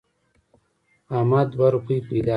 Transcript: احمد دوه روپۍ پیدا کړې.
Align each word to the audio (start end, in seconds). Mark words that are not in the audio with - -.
احمد 1.17 1.47
دوه 1.53 1.67
روپۍ 1.75 1.97
پیدا 2.07 2.19
کړې. 2.25 2.29